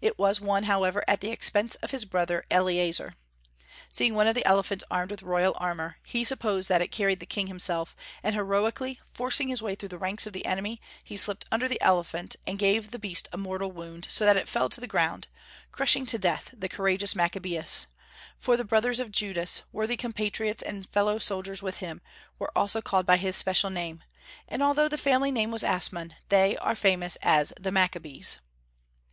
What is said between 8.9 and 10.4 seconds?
forcing his way through the ranks of